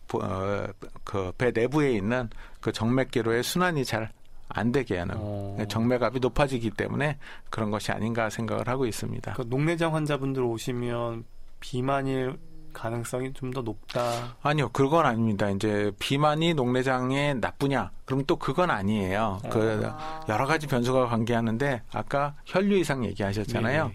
보- 0.08 0.20
어, 0.22 0.66
그 1.04 1.32
배 1.38 1.50
내부에 1.52 1.92
있는 1.92 2.28
그 2.60 2.72
정맥기로의 2.72 3.42
순환이 3.42 3.84
잘 3.84 4.10
안 4.48 4.70
되게 4.70 4.96
하는 4.96 5.16
어. 5.18 5.58
정맥압이 5.68 6.20
높아지기 6.20 6.70
때문에 6.70 7.18
그런 7.50 7.72
것이 7.72 7.90
아닌가 7.90 8.30
생각을 8.30 8.68
하고 8.68 8.86
있습니다. 8.86 9.32
그 9.32 9.42
녹내장 9.48 9.92
환자분들 9.92 10.40
오시면 10.40 11.24
비만일 11.58 12.36
가능성이 12.76 13.32
좀 13.32 13.50
더 13.52 13.62
높다. 13.62 14.36
아니요, 14.42 14.68
그건 14.68 15.06
아닙니다. 15.06 15.48
이제 15.48 15.90
비만이 15.98 16.54
녹내장에 16.54 17.34
나쁘냐? 17.34 17.90
그럼 18.04 18.24
또 18.26 18.36
그건 18.36 18.70
아니에요. 18.70 19.40
그 19.50 19.90
여러 20.28 20.46
가지 20.46 20.66
변수가 20.66 21.06
관계하는데 21.06 21.82
아까 21.92 22.34
혈류 22.44 22.76
이상 22.76 23.04
얘기하셨잖아요. 23.04 23.88
네. 23.88 23.94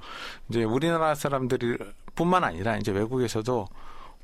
이제 0.50 0.64
우리나라 0.64 1.14
사람들이 1.16 1.78
뿐만 2.16 2.44
아니라 2.44 2.78
이제 2.78 2.92
외국에서도 2.92 3.68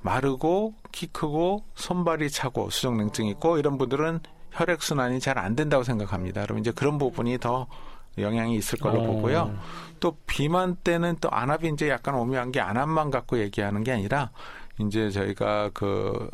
마르고 0.01 0.73
키 0.91 1.07
크고 1.07 1.63
손발이 1.75 2.29
차고 2.29 2.69
수족냉증 2.69 3.27
있고 3.27 3.57
이런 3.57 3.77
분들은 3.77 4.21
혈액 4.51 4.81
순환이 4.81 5.19
잘 5.19 5.37
안 5.37 5.55
된다고 5.55 5.83
생각합니다. 5.83 6.41
그럼 6.43 6.59
이제 6.59 6.71
그런 6.71 6.97
부분이 6.97 7.37
더 7.37 7.67
영향이 8.17 8.55
있을 8.55 8.79
걸로 8.79 9.01
어. 9.01 9.05
보고요. 9.05 9.57
또 9.99 10.17
비만 10.27 10.75
때는 10.75 11.17
또 11.21 11.29
안압이 11.31 11.69
이제 11.69 11.89
약간 11.89 12.15
오묘한 12.15 12.51
게 12.51 12.59
안압만 12.59 13.11
갖고 13.11 13.39
얘기하는 13.39 13.83
게 13.83 13.91
아니라 13.91 14.31
이제 14.79 15.09
저희가 15.09 15.71
그 15.73 16.29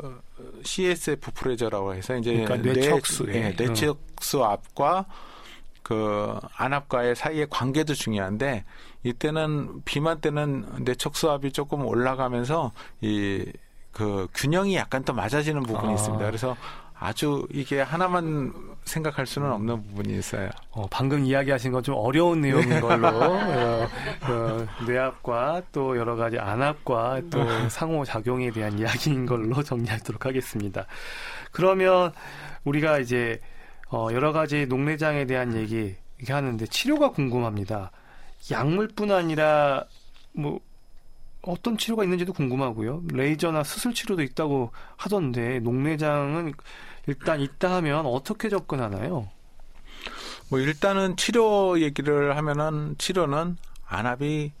CSF 0.62 1.32
프레저라고 1.32 1.94
해서 1.94 2.16
이제 2.16 2.32
그러니까 2.32 2.56
뇌척수. 2.56 3.24
뇌, 3.24 3.34
예, 3.34 3.56
뇌척수 3.56 4.44
압과 4.44 5.06
그 5.82 6.38
안압과의 6.56 7.14
사이의 7.14 7.46
관계도 7.48 7.94
중요한데 7.94 8.64
이때는 9.02 9.82
비만 9.84 10.20
때는 10.20 10.66
뇌척수 10.84 11.30
압이 11.30 11.52
조금 11.52 11.86
올라가면서 11.86 12.72
이 13.00 13.44
그 13.94 14.26
균형이 14.34 14.74
약간 14.74 15.04
또 15.04 15.14
맞아지는 15.14 15.62
부분이 15.62 15.92
아. 15.92 15.94
있습니다. 15.94 16.26
그래서 16.26 16.56
아주 16.96 17.46
이게 17.50 17.80
하나만 17.80 18.52
생각할 18.84 19.26
수는 19.26 19.50
없는 19.50 19.82
부분이 19.82 20.16
있어요. 20.18 20.48
어, 20.70 20.86
방금 20.90 21.24
이야기하신 21.24 21.72
건 21.72 21.82
좀 21.82 21.94
어려운 21.96 22.40
내용인 22.40 22.80
걸로 22.80 23.08
어, 23.12 23.88
어, 24.22 24.66
뇌압과 24.86 25.62
또 25.72 25.96
여러 25.96 26.16
가지 26.16 26.38
안압과 26.38 27.20
또 27.30 27.68
상호 27.68 28.04
작용에 28.04 28.50
대한 28.50 28.78
이야기인 28.78 29.26
걸로 29.26 29.62
정리하도록 29.62 30.24
하겠습니다. 30.24 30.86
그러면 31.52 32.12
우리가 32.64 32.98
이제 32.98 33.40
어, 33.90 34.08
여러 34.12 34.32
가지 34.32 34.66
녹내장에 34.66 35.26
대한 35.26 35.54
얘기 35.54 35.94
이렇게 36.18 36.32
하는데 36.32 36.64
치료가 36.66 37.10
궁금합니다. 37.10 37.90
약물뿐 38.50 39.10
아니라 39.10 39.84
뭐 40.32 40.60
어떤 41.46 41.76
치료가 41.76 42.04
있는지도 42.04 42.32
궁금하고요. 42.32 43.02
레이저나 43.12 43.64
수술 43.64 43.94
치료도 43.94 44.22
있다고 44.22 44.70
하던데 44.96 45.60
녹내장은 45.60 46.52
일단 47.06 47.40
있다 47.40 47.74
하면 47.76 48.06
어떻게 48.06 48.48
접근하나요? 48.48 49.28
뭐 50.50 50.58
일단은 50.58 51.16
치료 51.16 51.80
얘기를 51.80 52.36
하면은 52.36 52.94
치료는 52.98 53.56
안압이 53.86 54.52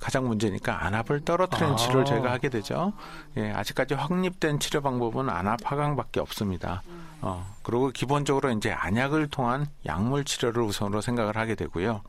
가장 0.00 0.28
문제니까 0.28 0.84
안압을 0.84 1.24
떨어뜨리는 1.24 1.72
아. 1.72 1.76
치료를 1.76 2.04
저희가 2.04 2.30
하게 2.30 2.48
되죠. 2.48 2.92
예, 3.36 3.50
아직까지 3.50 3.94
확립된 3.94 4.60
치료 4.60 4.80
방법은 4.80 5.28
안압 5.28 5.60
하강밖에 5.64 6.20
없습니다. 6.20 6.82
어, 7.20 7.52
그리고 7.64 7.90
기본적으로 7.90 8.50
이제 8.52 8.70
안약을 8.70 9.28
통한 9.28 9.66
약물 9.86 10.24
치료를 10.24 10.62
우선으로 10.62 11.00
생각을 11.00 11.36
하게 11.36 11.56
되고요. 11.56 12.02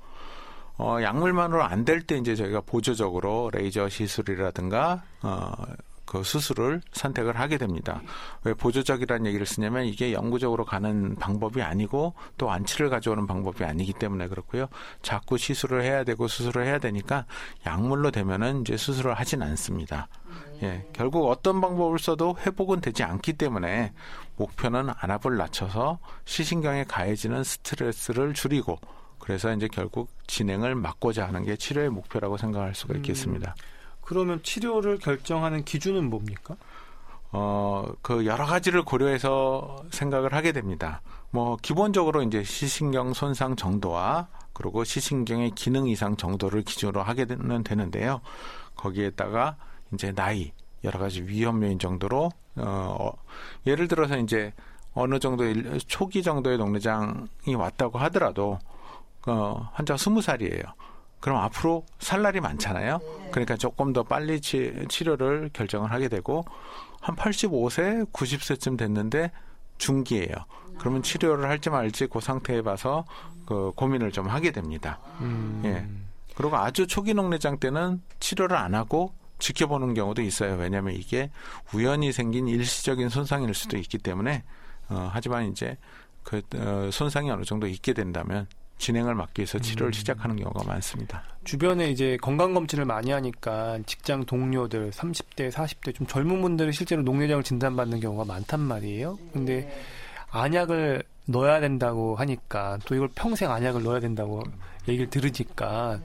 어, 0.80 0.98
약물만으로 1.02 1.62
안 1.64 1.84
될 1.86 2.06
때 2.08 2.18
이제 2.18 2.36
저희가 2.36 2.62
보조적으로 2.62 3.50
레이저 3.54 3.90
시술이라든가 3.90 5.04
어, 5.22 5.52
그 6.06 6.24
수술을 6.24 6.82
선택을 6.94 7.38
하게 7.40 7.58
됩니다. 7.60 8.02
왜 8.44 8.54
보조적이라는 8.56 9.28
얘기를 9.28 9.46
쓰냐면 9.46 9.86
이게 9.86 10.12
영구적으로 10.12 10.66
가는 10.66 11.16
방법이 11.18 11.62
아니고 11.62 12.16
또 12.38 12.50
안치를 12.50 12.90
가져오는 12.90 13.28
방법이 13.28 13.64
아니기 13.64 13.94
때문에 13.94 14.28
그렇고요. 14.28 14.68
자꾸 15.04 15.38
시술을 15.38 15.84
해야 15.84 16.04
되고 16.04 16.28
수술을 16.28 16.66
해야 16.66 16.80
되니까 16.80 17.26
약물로 17.68 18.10
되면은 18.10 18.62
이제 18.62 18.76
수술을 18.76 19.14
하진 19.14 19.44
않습니다. 19.44 20.08
예, 20.64 20.88
결국 20.94 21.30
어떤 21.30 21.62
방법을 21.62 22.00
써도 22.00 22.36
회복은 22.46 22.82
되지 22.82 23.04
않기 23.04 23.34
때문에 23.34 23.94
목표는 24.38 24.90
안압을 25.00 25.38
낮춰서 25.38 26.00
시신경에 26.26 26.86
가해지는 26.86 27.44
스트레스를 27.44 28.34
줄이고 28.34 28.80
그래서 29.30 29.54
이제 29.54 29.68
결국 29.72 30.10
진행을 30.26 30.74
막고자 30.74 31.28
하는 31.28 31.44
게 31.46 31.56
치료의 31.56 31.92
목표라고 31.92 32.36
생각할 32.38 32.74
수가 32.74 32.96
있겠습니다. 32.96 33.54
그러면 34.02 34.42
치료를 34.42 34.98
결정하는 34.98 35.64
기준은 35.64 36.10
뭡니까? 36.10 36.56
어, 37.32 37.86
그 38.02 38.26
여러 38.26 38.48
가지를 38.48 38.82
고려해서 38.82 39.84
생각을 39.92 40.34
하게 40.34 40.52
됩니다. 40.52 41.04
뭐 41.30 41.58
기본적으로 41.62 42.24
이제 42.24 42.44
시신경 42.44 43.14
손상 43.14 43.56
정도와 43.56 44.30
그리고 44.54 44.84
시신경의 44.84 45.52
기능 45.52 45.88
이상 45.88 46.18
정도를 46.18 46.64
기준으로 46.64 47.04
하게 47.04 47.26
되는 47.26 47.62
되는데요. 47.64 48.22
거기에다가 48.78 49.58
이제 49.94 50.12
나이 50.12 50.52
여러 50.84 50.98
가지 50.98 51.22
위험 51.22 51.62
요인 51.62 51.78
정도로 51.78 52.32
어 52.56 53.12
예를 53.68 53.88
들어서 53.88 54.18
이제 54.18 54.54
어느 54.96 55.20
정도 55.20 55.44
일- 55.44 55.78
초기 55.86 56.24
정도의 56.24 56.58
녹내장이 56.58 57.54
왔다고 57.56 58.00
하더라도 58.00 58.58
어 59.30 59.70
환자가 59.74 59.98
스무 59.98 60.22
살이에요. 60.22 60.64
그럼 61.20 61.40
앞으로 61.40 61.86
살 62.00 62.22
날이 62.22 62.40
많잖아요. 62.40 63.00
그러니까 63.32 63.58
조금 63.58 63.92
더 63.94 64.04
빨리 64.04 64.40
치, 64.40 64.74
치료를 64.88 65.50
결정을 65.54 65.92
하게 65.92 66.08
되고 66.08 66.46
한 67.02 67.16
85세, 67.16 68.12
90세쯤 68.12 68.78
됐는데 68.78 69.32
중기예요. 69.78 70.34
그러면 70.78 71.04
치료를 71.04 71.50
할지 71.50 71.70
말지 71.70 72.08
그 72.08 72.20
상태에 72.20 72.62
봐서 72.62 73.06
그 73.46 73.72
고민을 73.76 74.12
좀 74.12 74.28
하게 74.28 74.52
됩니다. 74.52 75.00
음, 75.20 75.62
예. 75.66 75.86
그리고 76.36 76.56
아주 76.56 76.88
초기 76.88 77.14
녹내장 77.14 77.60
때는 77.60 78.02
치료를 78.20 78.56
안 78.56 78.74
하고 78.74 79.14
지켜보는 79.40 79.94
경우도 79.94 80.22
있어요. 80.22 80.56
왜냐하면 80.56 80.94
이게 80.94 81.32
우연히 81.74 82.12
생긴 82.12 82.48
일시적인 82.48 83.10
손상일 83.10 83.54
수도 83.54 83.78
있기 83.78 83.98
때문에 83.98 84.44
어, 84.90 85.10
하지만 85.12 85.48
이제 85.48 85.78
그 86.24 86.42
어, 86.56 86.90
손상이 86.92 87.30
어느 87.30 87.44
정도 87.44 87.68
있게 87.68 87.94
된다면 87.94 88.48
진행을 88.80 89.14
막기 89.14 89.42
위해서 89.42 89.60
치료를 89.60 89.90
음. 89.90 89.94
시작하는 89.94 90.36
경우가 90.38 90.64
많습니다. 90.66 91.22
주변에 91.44 91.92
이제 91.92 92.18
건강 92.22 92.54
검진을 92.54 92.86
많이 92.86 93.12
하니까 93.12 93.78
직장 93.86 94.26
동료들 94.26 94.92
30대, 94.92 95.52
40대 95.52 95.94
좀 95.94 96.08
젊은 96.08 96.42
분들이 96.42 96.72
실제로 96.74 97.04
녹내장을 97.04 97.44
진단받는 97.44 98.00
경우가 98.00 98.26
많단 98.26 98.60
말이에요. 98.60 99.20
근데 99.34 99.70
안약을 100.32 101.04
넣어야 101.26 101.60
된다고 101.60 102.16
하니까 102.16 102.80
또 102.86 102.96
이걸 102.96 103.10
평생 103.14 103.52
안약을 103.52 103.84
넣어야 103.84 104.00
된다고 104.00 104.42
얘기를 104.88 105.10
들으니까 105.10 106.00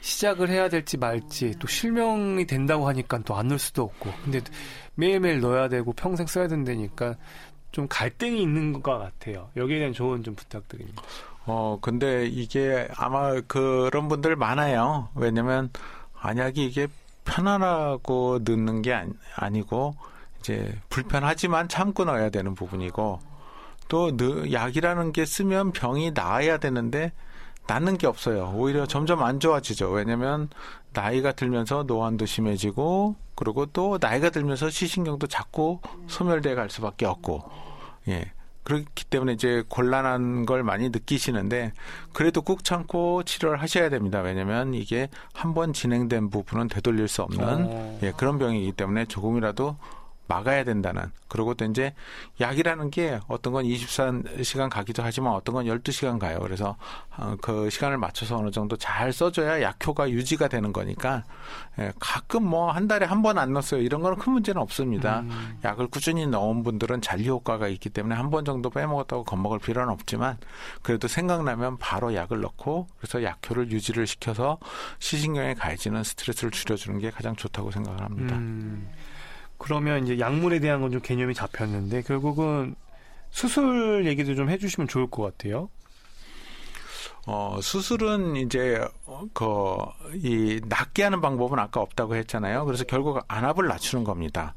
시작을 0.00 0.48
해야 0.48 0.68
될지 0.68 0.96
말지 0.96 1.54
또 1.58 1.66
실명이 1.66 2.46
된다고 2.46 2.88
하니까 2.88 3.18
또 3.20 3.34
안 3.34 3.48
넣을 3.48 3.58
수도 3.58 3.84
없고 3.84 4.10
근데 4.24 4.40
매일매일 4.94 5.40
넣어야 5.40 5.68
되고 5.68 5.92
평생 5.92 6.26
써야 6.26 6.48
된다니까 6.48 7.16
좀 7.72 7.86
갈등이 7.88 8.42
있는 8.42 8.82
것 8.82 8.98
같아요. 8.98 9.48
여기에 9.56 9.78
대한 9.78 9.92
조언 9.92 10.22
좀 10.22 10.34
부탁드립니다. 10.34 11.02
어, 11.52 11.78
근데 11.80 12.26
이게 12.26 12.86
아마 12.96 13.40
그런 13.48 14.06
분들 14.08 14.36
많아요. 14.36 15.08
왜냐면 15.16 15.68
안약이 16.20 16.64
이게 16.64 16.86
편안하고 17.24 18.38
넣는 18.44 18.82
게 18.82 18.92
아니- 18.94 19.12
아니고 19.34 19.96
이제 20.38 20.72
불편하지만 20.90 21.68
참고 21.68 22.04
넣어야 22.04 22.30
되는 22.30 22.54
부분이고 22.54 23.18
또 23.88 24.16
느- 24.16 24.52
약이라는 24.52 25.10
게 25.12 25.24
쓰면 25.26 25.72
병이 25.72 26.12
나아야 26.12 26.58
되는데 26.58 27.12
낫는 27.66 27.98
게 27.98 28.06
없어요. 28.06 28.52
오히려 28.54 28.86
점점 28.86 29.22
안 29.24 29.40
좋아지죠. 29.40 29.90
왜냐면 29.90 30.48
나이가 30.92 31.32
들면서 31.32 31.82
노안도 31.82 32.26
심해지고 32.26 33.16
그리고 33.34 33.66
또 33.66 33.98
나이가 34.00 34.30
들면서 34.30 34.70
시신경도 34.70 35.26
자꾸 35.26 35.80
소멸돼 36.06 36.54
갈 36.54 36.70
수밖에 36.70 37.06
없고 37.06 37.42
예. 38.08 38.30
그렇기 38.62 39.04
때문에 39.06 39.32
이제 39.32 39.64
곤란한 39.68 40.44
걸 40.46 40.62
많이 40.62 40.90
느끼시는데 40.90 41.72
그래도 42.12 42.42
꾹 42.42 42.62
참고 42.64 43.22
치료를 43.22 43.60
하셔야 43.60 43.88
됩니다. 43.88 44.20
왜냐하면 44.20 44.74
이게 44.74 45.08
한 45.32 45.54
번 45.54 45.72
진행된 45.72 46.30
부분은 46.30 46.68
되돌릴 46.68 47.08
수 47.08 47.22
없는 47.22 47.44
어. 47.44 47.98
예, 48.02 48.12
그런 48.16 48.38
병이기 48.38 48.72
때문에 48.72 49.06
조금이라도 49.06 49.76
막아야 50.30 50.62
된다는 50.64 51.10
그리고 51.28 51.54
또 51.54 51.64
이제 51.64 51.92
약이라는 52.40 52.90
게 52.90 53.20
어떤 53.28 53.52
건 53.52 53.64
24시간 53.64 54.68
가기도 54.70 55.02
하지만 55.02 55.32
어떤 55.34 55.54
건 55.56 55.66
12시간 55.66 56.18
가요. 56.18 56.38
그래서 56.40 56.76
어, 57.16 57.36
그 57.40 57.68
시간을 57.70 57.98
맞춰서 57.98 58.36
어느 58.36 58.50
정도 58.50 58.76
잘 58.76 59.12
써줘야 59.12 59.60
약효가 59.60 60.10
유지가 60.10 60.48
되는 60.48 60.72
거니까 60.72 61.24
예, 61.78 61.92
가끔 62.00 62.44
뭐 62.44 62.70
한 62.70 62.86
달에 62.88 63.06
한 63.06 63.22
번 63.22 63.38
안 63.38 63.52
넣었어요. 63.52 63.80
이런 63.82 64.00
거는 64.02 64.18
큰 64.18 64.32
문제는 64.32 64.60
없습니다. 64.62 65.20
음. 65.20 65.58
약을 65.64 65.88
꾸준히 65.88 66.26
넣은 66.26 66.62
분들은 66.62 67.00
잔리 67.02 67.28
효과가 67.28 67.68
있기 67.68 67.90
때문에 67.90 68.14
한 68.14 68.30
번 68.30 68.44
정도 68.44 68.70
빼먹었다고 68.70 69.24
겁먹을 69.24 69.58
필요는 69.58 69.92
없지만 69.92 70.38
그래도 70.82 71.08
생각나면 71.08 71.78
바로 71.78 72.14
약을 72.14 72.40
넣고 72.40 72.86
그래서 72.98 73.22
약효를 73.24 73.70
유지를 73.72 74.06
시켜서 74.06 74.58
시신경에 75.00 75.54
가해지는 75.54 76.02
스트레스를 76.04 76.50
줄여주는 76.52 76.98
게 77.00 77.10
가장 77.10 77.34
좋다고 77.36 77.70
생각을 77.72 78.00
합니다. 78.02 78.36
음, 78.36 78.88
그러면 79.60 80.04
이제 80.04 80.18
약물에 80.18 80.58
대한 80.60 80.80
건 80.80 80.90
좀 80.90 81.00
개념이 81.00 81.34
잡혔는데 81.34 82.02
결국은 82.02 82.74
수술 83.30 84.06
얘기도 84.06 84.34
좀 84.34 84.50
해주시면 84.50 84.88
좋을 84.88 85.08
것 85.08 85.22
같아요. 85.22 85.68
어, 87.26 87.58
수술은 87.62 88.36
이제 88.36 88.80
그 89.34 89.44
이 90.14 90.60
낫게 90.66 91.04
하는 91.04 91.20
방법은 91.20 91.58
아까 91.58 91.80
없다고 91.80 92.16
했잖아요. 92.16 92.64
그래서 92.64 92.84
결국 92.84 93.22
안압을 93.28 93.68
낮추는 93.68 94.02
겁니다. 94.04 94.54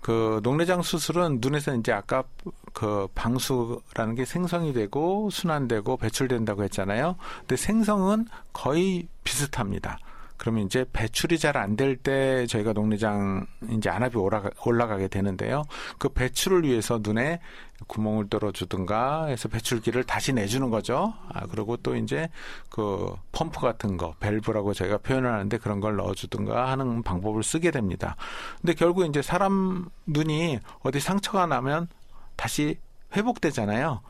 그 0.00 0.40
녹내장 0.42 0.82
수술은 0.82 1.38
눈에서 1.40 1.76
이제 1.76 1.92
아까 1.92 2.24
그 2.72 3.06
방수라는 3.14 4.14
게 4.16 4.24
생성이 4.24 4.72
되고 4.72 5.28
순환되고 5.30 5.98
배출된다고 5.98 6.64
했잖아요. 6.64 7.16
근데 7.40 7.56
생성은 7.56 8.26
거의 8.52 9.06
비슷합니다. 9.22 9.98
그러면 10.40 10.64
이제 10.64 10.86
배출이 10.92 11.38
잘 11.38 11.56
안 11.58 11.76
될 11.76 11.96
때 11.96 12.46
저희가 12.46 12.72
녹내장 12.72 13.46
이제 13.70 13.90
안압이 13.90 14.16
올라가, 14.16 14.48
올라가게 14.64 15.08
되는데요. 15.08 15.64
그 15.98 16.08
배출을 16.08 16.64
위해서 16.64 16.98
눈에 17.02 17.40
구멍을 17.86 18.28
뚫어주든가 18.30 19.26
해서 19.26 19.48
배출기를 19.48 20.04
다시 20.04 20.32
내주는 20.32 20.70
거죠. 20.70 21.12
아, 21.32 21.46
그리고 21.46 21.76
또 21.76 21.94
이제 21.94 22.28
그 22.70 23.14
펌프 23.32 23.60
같은 23.60 23.96
거, 23.98 24.14
밸브라고 24.20 24.72
저희가 24.72 24.98
표현을 24.98 25.30
하는데 25.30 25.58
그런 25.58 25.80
걸 25.80 25.96
넣어주든가 25.96 26.70
하는 26.70 27.02
방법을 27.02 27.42
쓰게 27.42 27.70
됩니다. 27.70 28.16
근데 28.60 28.72
결국 28.74 29.04
이제 29.06 29.20
사람 29.22 29.88
눈이 30.06 30.58
어디 30.82 31.00
상처가 31.00 31.46
나면 31.46 31.88
다시 32.36 32.78
회복되잖아요. 33.14 34.00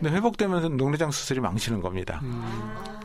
근데 0.00 0.14
회복되면서 0.16 0.68
녹내장 0.70 1.10
수술이 1.10 1.40
망치는 1.40 1.80
겁니다. 1.80 2.20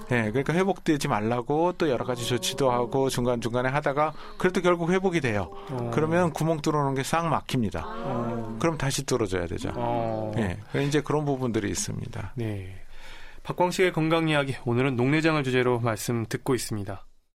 네, 0.10 0.30
그러니까 0.32 0.54
회복되지 0.54 1.08
말라고 1.08 1.74
또 1.78 1.90
여러 1.90 2.04
가지 2.04 2.26
조치도 2.26 2.72
하고 2.72 3.10
중간 3.10 3.42
중간에 3.42 3.70
하다가 3.70 4.14
그래도 4.38 4.62
결국 4.62 4.92
회복이 4.92 5.22
돼요. 5.22 5.50
어. 5.70 5.92
그러면 5.94 6.34
구멍 6.34 6.62
뚫어놓은 6.62 6.96
게 6.96 7.04
싹 7.04 7.28
막힙니다. 7.28 7.84
어. 7.86 8.58
그럼 8.60 8.78
다시 8.78 9.06
뚫어줘야 9.06 9.48
되죠. 9.48 9.72
어. 9.76 10.32
네, 10.36 10.58
이제 10.86 11.02
그런 11.02 11.26
부분들이 11.26 11.70
있습니다. 11.70 12.34
네, 12.36 12.76
박광식의 13.44 13.94
건강 13.94 14.30
이야기 14.30 14.56
오늘은 14.66 14.96
농내장을 14.96 15.42
주제로 15.44 15.80
말씀 15.80 16.26
듣고 16.28 16.56
있습니다. 16.56 17.06